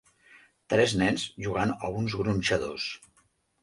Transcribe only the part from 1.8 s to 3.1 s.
uns gronxadors